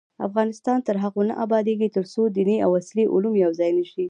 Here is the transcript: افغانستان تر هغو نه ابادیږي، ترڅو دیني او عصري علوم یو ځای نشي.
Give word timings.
افغانستان 0.27 0.77
تر 0.87 0.95
هغو 1.03 1.21
نه 1.29 1.33
ابادیږي، 1.45 1.87
ترڅو 1.95 2.21
دیني 2.35 2.57
او 2.65 2.71
عصري 2.79 3.03
علوم 3.13 3.33
یو 3.43 3.51
ځای 3.59 3.71
نشي. 3.77 3.99